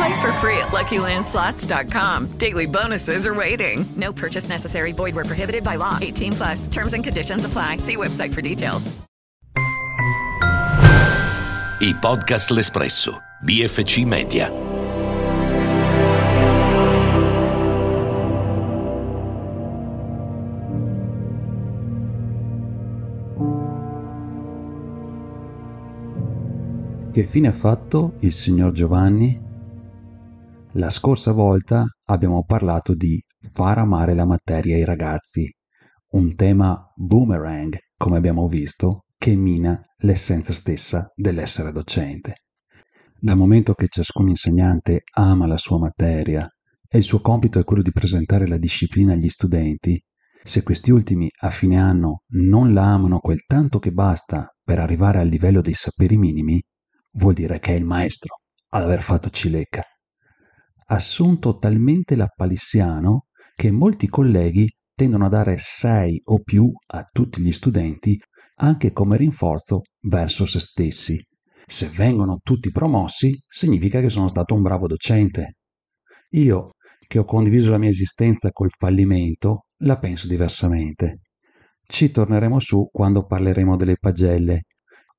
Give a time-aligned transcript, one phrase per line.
[0.00, 2.38] Play for free at LuckyLandSlots.com.
[2.38, 3.84] Daily bonuses are waiting.
[3.96, 4.92] No purchase necessary.
[4.92, 5.98] Void were prohibited by law.
[6.00, 6.66] 18 plus.
[6.68, 7.76] Terms and conditions apply.
[7.78, 8.90] See website for details.
[11.82, 13.20] I podcast L'Espresso.
[13.44, 14.50] BFC Media.
[27.12, 29.48] Che fine ha fatto il signor Giovanni?
[30.74, 35.52] La scorsa volta abbiamo parlato di far amare la materia ai ragazzi,
[36.12, 42.34] un tema boomerang, come abbiamo visto, che mina l'essenza stessa dell'essere docente.
[43.18, 46.48] Dal momento che ciascun insegnante ama la sua materia
[46.88, 50.00] e il suo compito è quello di presentare la disciplina agli studenti,
[50.40, 55.18] se questi ultimi a fine anno non la amano quel tanto che basta per arrivare
[55.18, 56.62] al livello dei saperi minimi,
[57.14, 58.36] vuol dire che è il maestro
[58.68, 59.82] ad aver fatto cilecca.
[60.92, 67.52] Assunto talmente lappalissiano che molti colleghi tendono a dare 6 o più a tutti gli
[67.52, 68.20] studenti
[68.56, 71.16] anche come rinforzo verso se stessi.
[71.64, 75.58] Se vengono tutti promossi, significa che sono stato un bravo docente.
[76.30, 76.72] Io,
[77.06, 81.20] che ho condiviso la mia esistenza col fallimento, la penso diversamente.
[81.86, 84.62] Ci torneremo su quando parleremo delle pagelle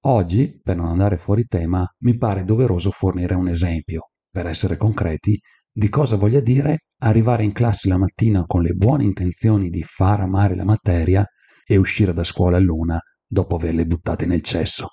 [0.05, 5.39] Oggi, per non andare fuori tema, mi pare doveroso fornire un esempio, per essere concreti,
[5.73, 10.19] di cosa voglia dire arrivare in classe la mattina con le buone intenzioni di far
[10.19, 11.25] amare la materia
[11.65, 14.87] e uscire da scuola a luna dopo averle buttate nel cesso.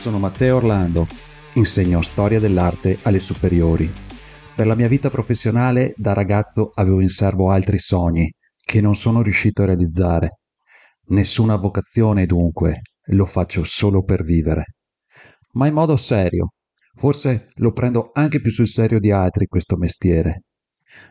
[0.00, 1.06] Sono Matteo Orlando,
[1.52, 4.11] insegno storia dell'arte alle superiori.
[4.54, 8.30] Per la mia vita professionale da ragazzo avevo in serbo altri sogni
[8.62, 10.40] che non sono riuscito a realizzare.
[11.06, 14.74] Nessuna vocazione dunque, lo faccio solo per vivere.
[15.52, 16.52] Ma in modo serio.
[16.94, 20.42] Forse lo prendo anche più sul serio di altri questo mestiere.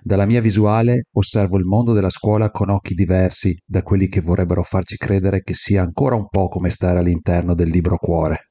[0.03, 4.61] Dalla mia visuale osservo il mondo della scuola con occhi diversi da quelli che vorrebbero
[4.61, 8.50] farci credere che sia ancora un po' come stare all'interno del libro cuore.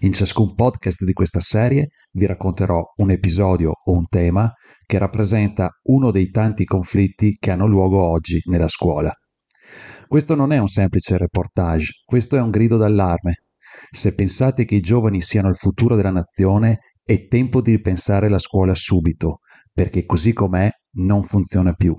[0.00, 4.52] In ciascun podcast di questa serie vi racconterò un episodio o un tema
[4.86, 9.12] che rappresenta uno dei tanti conflitti che hanno luogo oggi nella scuola.
[10.08, 13.44] Questo non è un semplice reportage, questo è un grido d'allarme.
[13.90, 18.40] Se pensate che i giovani siano il futuro della nazione, è tempo di ripensare la
[18.40, 19.38] scuola subito,
[19.72, 21.94] perché così com'è non funziona più.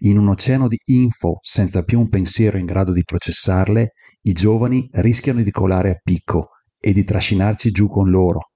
[0.00, 4.88] In un oceano di info senza più un pensiero in grado di processarle, i giovani
[4.92, 6.48] rischiano di colare a picco
[6.86, 8.50] e di trascinarci giù con loro.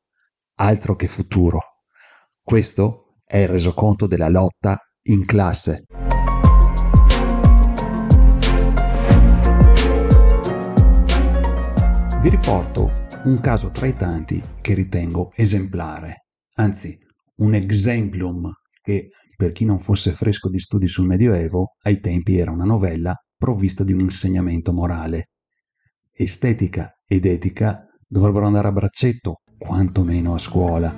[0.57, 1.63] Altro che futuro.
[2.43, 5.85] Questo è il resoconto della lotta in classe.
[12.21, 16.99] Vi riporto un caso tra i tanti che ritengo esemplare, anzi
[17.37, 18.53] un exemplum
[18.83, 19.09] che
[19.39, 23.85] per chi non fosse fresco di studi sul Medioevo, ai tempi era una novella provvista
[23.85, 25.31] di un insegnamento morale.
[26.13, 30.95] Estetica ed etica dovrebbero andare a braccetto, quantomeno a scuola.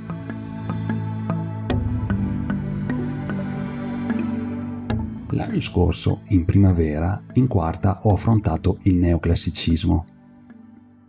[5.33, 10.05] L'anno scorso, in primavera, in quarta ho affrontato il neoclassicismo.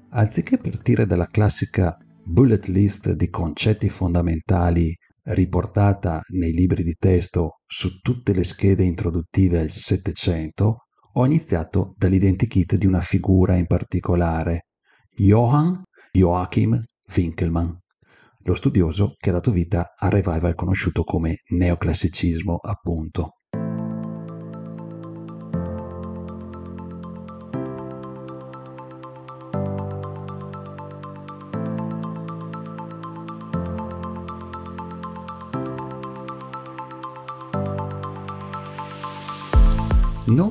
[0.10, 8.00] Anziché partire dalla classica bullet list di concetti fondamentali riportata nei libri di testo su
[8.00, 14.64] tutte le schede introduttive al Settecento, ho iniziato dall'identikit di una figura in particolare,
[15.16, 15.76] Johann
[16.14, 16.84] Joachim
[17.16, 17.72] Winkelmann,
[18.44, 23.38] lo studioso che ha dato vita al revival conosciuto come neoclassicismo, appunto.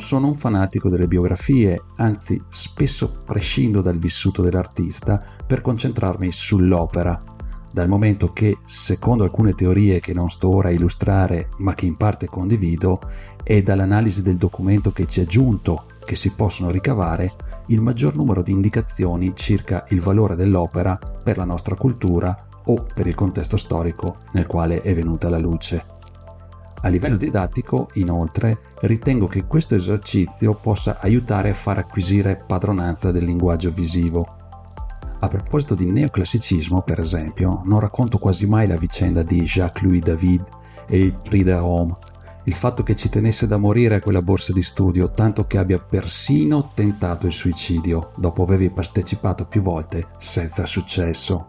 [0.01, 7.23] Sono un fanatico delle biografie, anzi spesso prescindo dal vissuto dell'artista per concentrarmi sull'opera,
[7.71, 11.97] dal momento che, secondo alcune teorie che non sto ora a illustrare ma che in
[11.97, 12.99] parte condivido,
[13.45, 17.33] è dall'analisi del documento che ci è giunto che si possono ricavare
[17.67, 23.07] il maggior numero di indicazioni circa il valore dell'opera per la nostra cultura o per
[23.07, 25.99] il contesto storico nel quale è venuta alla luce.
[26.83, 33.25] A livello didattico, inoltre, ritengo che questo esercizio possa aiutare a far acquisire padronanza del
[33.25, 34.27] linguaggio visivo.
[35.19, 40.43] A proposito di neoclassicismo, per esempio, non racconto quasi mai la vicenda di Jacques-Louis David
[40.87, 41.97] e il Prix de Rome,
[42.45, 45.79] il fatto che ci tenesse da morire a quella borsa di studio, tanto che abbia
[45.79, 51.49] persino tentato il suicidio, dopo avervi partecipato più volte senza successo.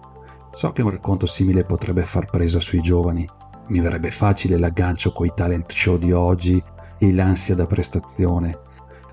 [0.51, 3.25] So che un racconto simile potrebbe far presa sui giovani,
[3.71, 6.61] mi verrebbe facile l'aggancio coi talent show di oggi
[6.99, 8.59] e l'ansia da prestazione,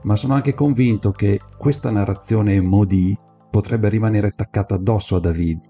[0.02, 3.16] ma sono anche convinto che questa narrazione modi
[3.50, 5.60] potrebbe rimanere attaccata addosso a David,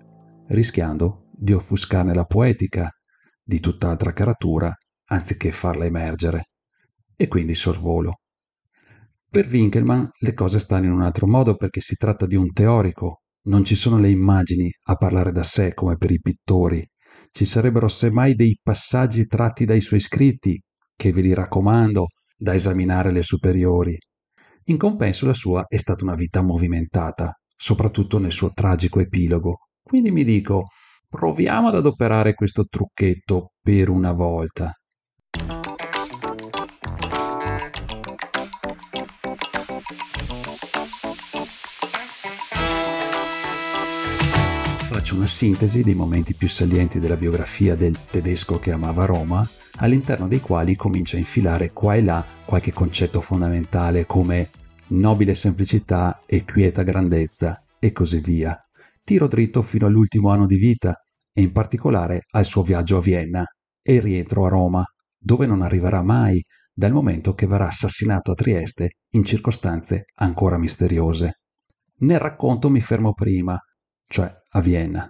[0.48, 2.90] rischiando di offuscarne la poetica
[3.42, 4.74] di tutt'altra caratura
[5.10, 6.48] anziché farla emergere.
[7.14, 8.20] E quindi sorvolo.
[9.28, 13.22] Per Winkelmann le cose stanno in un altro modo perché si tratta di un teorico,
[13.48, 16.82] non ci sono le immagini a parlare da sé come per i pittori,
[17.30, 20.60] ci sarebbero semmai dei passaggi tratti dai suoi scritti,
[20.96, 23.96] che ve li raccomando, da esaminare le superiori.
[24.64, 29.68] In compenso la sua è stata una vita movimentata, soprattutto nel suo tragico epilogo.
[29.82, 30.64] Quindi mi dico,
[31.08, 34.72] proviamo ad adoperare questo trucchetto per una volta.
[45.08, 50.28] Faccio una sintesi dei momenti più salienti della biografia del tedesco che amava Roma, all'interno
[50.28, 54.50] dei quali comincia a infilare qua e là qualche concetto fondamentale come
[54.88, 58.54] nobile semplicità e quieta grandezza e così via.
[59.02, 61.00] Tiro dritto fino all'ultimo anno di vita
[61.32, 63.44] e in particolare al suo viaggio a Vienna
[63.80, 64.84] e rientro a Roma,
[65.16, 71.38] dove non arriverà mai dal momento che verrà assassinato a Trieste in circostanze ancora misteriose.
[72.00, 73.58] Nel racconto mi fermo prima,
[74.08, 75.08] cioè a Vienna.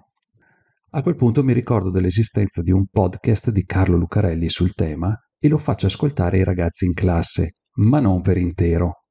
[0.90, 5.48] A quel punto mi ricordo dell'esistenza di un podcast di Carlo Lucarelli sul tema e
[5.48, 9.04] lo faccio ascoltare ai ragazzi in classe, ma non per intero.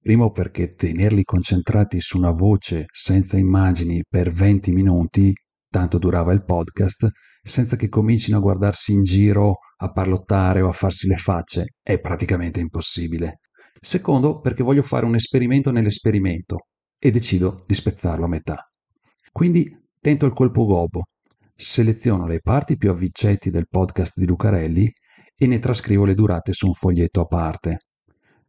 [0.00, 5.32] Primo perché tenerli concentrati su una voce senza immagini per 20 minuti,
[5.70, 7.08] tanto durava il podcast,
[7.42, 12.00] senza che comincino a guardarsi in giro, a parlottare o a farsi le facce, è
[12.00, 13.40] praticamente impossibile.
[13.80, 16.68] Secondo perché voglio fare un esperimento nell'esperimento
[16.98, 18.68] e decido di spezzarlo a metà.
[19.38, 21.04] Quindi tento il colpo gobo,
[21.54, 24.90] seleziono le parti più avvincenti del podcast di Lucarelli
[25.36, 27.78] e ne trascrivo le durate su un foglietto a parte.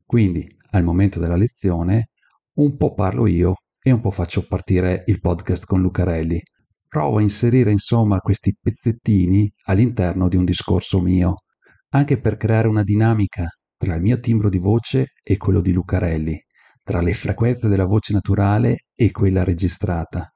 [0.03, 2.07] Quindi, al momento della lezione,
[2.55, 6.41] un po' parlo io e un po' faccio partire il podcast con Lucarelli.
[6.87, 11.43] Provo a inserire insomma questi pezzettini all'interno di un discorso mio,
[11.89, 13.45] anche per creare una dinamica
[13.77, 16.35] tra il mio timbro di voce e quello di Lucarelli,
[16.81, 20.33] tra le frequenze della voce naturale e quella registrata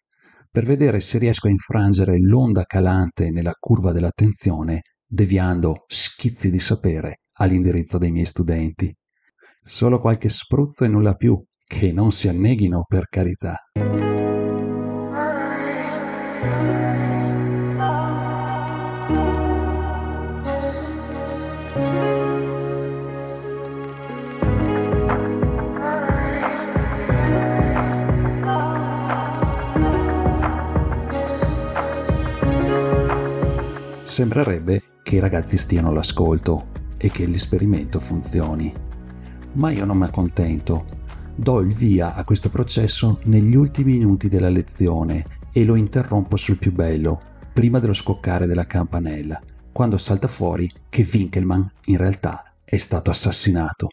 [0.53, 7.21] per vedere se riesco a infrangere l'onda calante nella curva dell'attenzione, deviando schizzi di sapere
[7.39, 8.95] all'indirizzo dei miei studenti.
[9.63, 13.55] Solo qualche spruzzo e nulla più, che non si anneghino per carità.
[34.13, 36.67] Sembrerebbe che i ragazzi stiano all'ascolto
[36.97, 38.71] e che l'esperimento funzioni.
[39.53, 40.85] Ma io non mi accontento.
[41.35, 46.59] Do il via a questo processo negli ultimi minuti della lezione e lo interrompo sul
[46.59, 47.19] più bello,
[47.53, 49.41] prima dello scoccare della campanella,
[49.71, 53.87] quando salta fuori che Winkelmann in realtà è stato assassinato.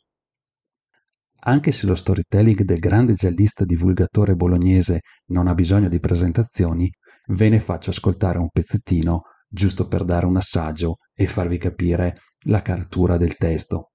[1.45, 6.93] Anche se lo storytelling del grande giallista divulgatore bolognese non ha bisogno di presentazioni,
[7.29, 12.63] ve ne faccio ascoltare un pezzettino giusto per dare un assaggio e farvi capire la
[12.63, 13.91] caratura del testo.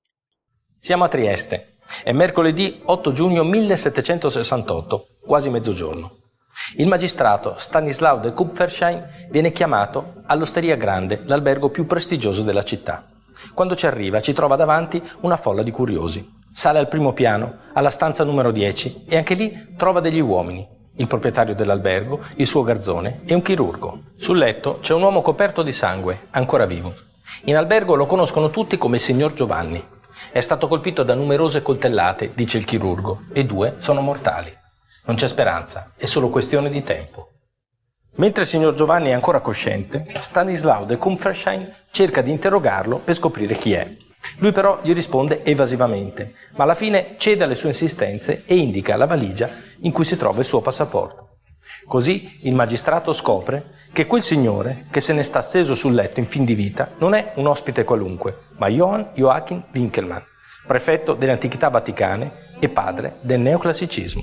[0.77, 1.77] Siamo a Trieste.
[2.03, 6.17] È mercoledì 8 giugno 1768, quasi mezzogiorno.
[6.77, 13.07] Il magistrato Stanislaw de Kupferschein viene chiamato all'Osteria Grande, l'albergo più prestigioso della città.
[13.53, 16.27] Quando ci arriva ci trova davanti una folla di curiosi.
[16.53, 20.65] Sale al primo piano, alla stanza numero 10 e anche lì trova degli uomini,
[20.97, 24.01] il proprietario dell'albergo, il suo garzone e un chirurgo.
[24.17, 26.93] Sul letto c'è un uomo coperto di sangue, ancora vivo.
[27.45, 29.83] In albergo lo conoscono tutti come il signor Giovanni.
[30.31, 34.55] È stato colpito da numerose coltellate, dice il chirurgo, e due sono mortali.
[35.05, 37.31] Non c'è speranza, è solo questione di tempo.
[38.15, 43.57] Mentre il signor Giovanni è ancora cosciente, Stanislao de Kumferschein cerca di interrogarlo per scoprire
[43.57, 43.95] chi è.
[44.37, 49.05] Lui però gli risponde evasivamente, ma alla fine cede alle sue insistenze e indica la
[49.05, 49.49] valigia
[49.81, 51.37] in cui si trova il suo passaporto.
[51.87, 56.25] Così il magistrato scopre che quel signore che se ne sta steso sul letto in
[56.25, 60.21] fin di vita non è un ospite qualunque, ma Johann Joachim Winkelmann,
[60.65, 64.21] prefetto delle antichità vaticane e padre del neoclassicismo.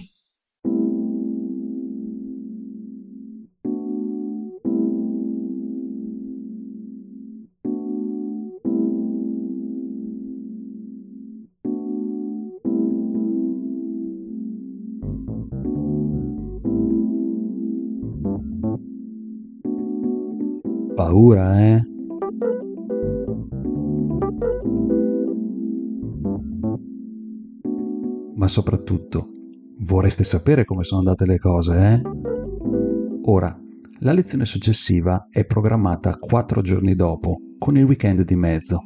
[21.02, 21.82] Paura, eh?
[28.36, 29.28] Ma soprattutto,
[29.80, 32.02] vorreste sapere come sono andate le cose, eh?
[33.24, 33.60] Ora,
[33.98, 38.82] la lezione successiva è programmata quattro giorni dopo, con il weekend di mezzo.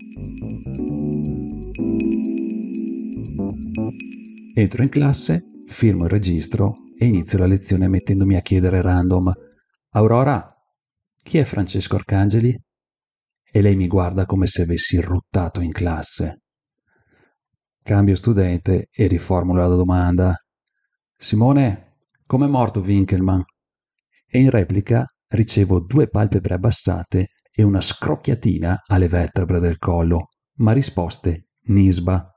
[4.55, 9.31] Entro in classe, firmo il registro e inizio la lezione mettendomi a chiedere random
[9.91, 10.56] Aurora,
[11.27, 12.57] chi è Francesco Arcangeli?
[13.51, 16.43] E lei mi guarda come se avessi ruttato in classe.
[17.83, 20.37] Cambio studente e riformulo la domanda.
[21.17, 23.41] Simone, com'è morto Winkelmann?
[24.25, 30.29] E in replica ricevo due palpebre abbassate e una scrocchiatina alle vertebre del collo,
[30.59, 32.31] ma risposte nisba.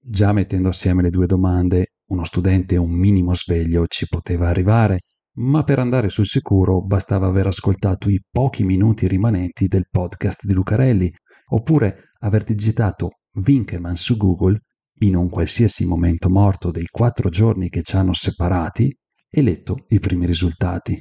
[0.00, 5.00] Già mettendo assieme le due domande, uno studente un minimo sveglio ci poteva arrivare,
[5.36, 10.52] ma per andare sul sicuro bastava aver ascoltato i pochi minuti rimanenti del podcast di
[10.52, 11.12] Lucarelli,
[11.48, 14.60] oppure aver digitato Winkelmann su Google
[15.00, 18.96] in un qualsiasi momento morto dei quattro giorni che ci hanno separati
[19.28, 20.98] e letto i primi risultati.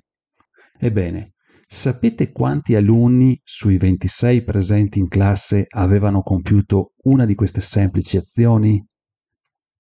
[0.78, 8.18] Ebbene, sapete quanti alunni sui 26 presenti in classe avevano compiuto una di queste semplici
[8.18, 8.86] azioni?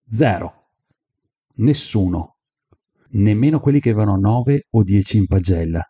[0.07, 0.69] Zero.
[1.55, 2.35] Nessuno
[3.15, 5.81] nemmeno quelli che avevano 9 o 10 in pagella.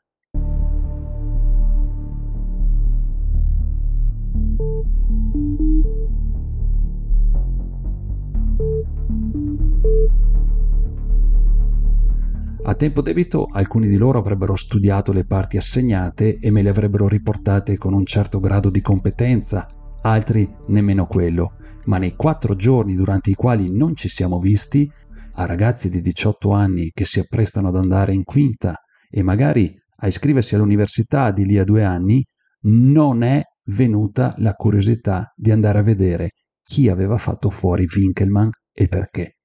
[12.68, 17.08] A tempo debito alcuni di loro avrebbero studiato le parti assegnate e me le avrebbero
[17.08, 19.68] riportate con un certo grado di competenza,
[20.02, 24.92] altri nemmeno quello, ma nei quattro giorni durante i quali non ci siamo visti
[25.38, 28.76] a ragazzi di 18 anni che si apprestano ad andare in quinta
[29.10, 32.24] e magari a iscriversi all'università di lì a due anni,
[32.68, 38.88] non è venuta la curiosità di andare a vedere chi aveva fatto fuori Winkelmann e
[38.88, 39.38] perché.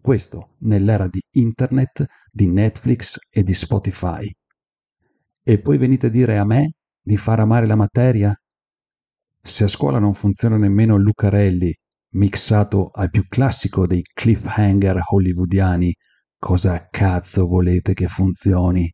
[0.00, 4.30] Questo nell'era di internet, di Netflix e di Spotify.
[5.42, 8.34] E poi venite a dire a me di far amare la materia?
[9.40, 11.74] Se a scuola non funziona nemmeno Lucarelli
[12.14, 15.94] mixato al più classico dei cliffhanger hollywoodiani,
[16.38, 18.90] cosa cazzo volete che funzioni?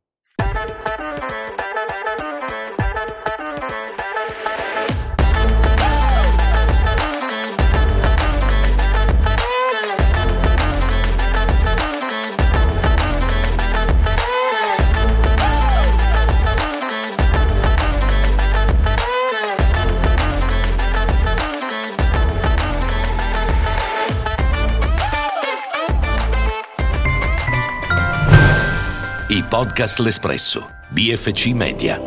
[29.54, 32.00] Podcast L'Espresso, BFC Media.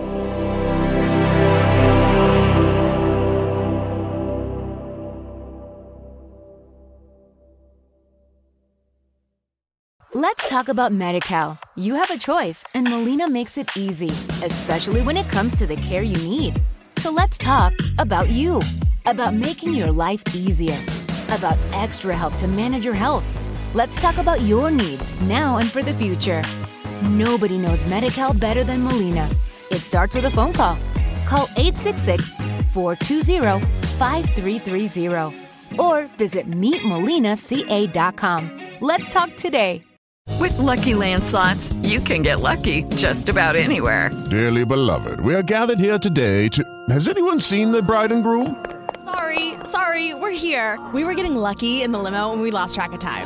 [10.13, 11.57] Let's talk about MediCal.
[11.77, 14.09] You have a choice, and Molina makes it easy,
[14.43, 16.61] especially when it comes to the care you need.
[16.97, 18.59] So let's talk about you,
[19.05, 20.77] about making your life easier,
[21.29, 23.29] about extra help to manage your health.
[23.73, 26.43] Let's talk about your needs now and for the future.
[27.03, 29.29] Nobody knows Medi better than Molina.
[29.71, 30.77] It starts with a phone call.
[31.25, 32.33] Call 866
[32.71, 33.65] 420
[33.97, 35.47] 5330
[35.79, 38.61] or visit meetmolinaca.com.
[38.81, 39.83] Let's talk today.
[40.39, 44.11] With lucky landslots, you can get lucky just about anywhere.
[44.29, 46.63] Dearly beloved, we are gathered here today to.
[46.89, 48.63] Has anyone seen the bride and groom?
[49.03, 50.79] Sorry, sorry, we're here.
[50.93, 53.25] We were getting lucky in the limo and we lost track of time.